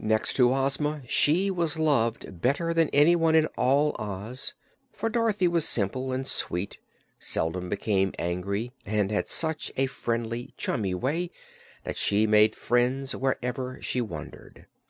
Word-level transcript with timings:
Next 0.00 0.32
to 0.36 0.54
Ozma 0.54 1.02
she 1.06 1.50
was 1.50 1.78
loved 1.78 2.40
better 2.40 2.72
than 2.72 2.88
anyone 2.94 3.34
in 3.34 3.44
all 3.58 3.94
Oz, 3.98 4.54
for 4.90 5.10
Dorothy 5.10 5.46
was 5.48 5.68
simple 5.68 6.12
and 6.14 6.26
sweet, 6.26 6.78
seldom 7.18 7.68
became 7.68 8.14
angry 8.18 8.72
and 8.86 9.10
had 9.10 9.28
such 9.28 9.70
a 9.76 9.84
friendly, 9.84 10.54
chummy 10.56 10.94
way 10.94 11.30
that 11.84 11.98
she 11.98 12.26
made 12.26 12.54
friends 12.54 13.14
where 13.14 13.36
ever 13.42 13.78
she 13.82 14.00
wandered. 14.00 14.64